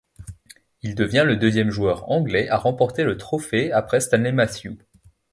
[0.81, 4.79] Il devient le deuxième joueur anglais à remporter le trophée après Stanley Matthews.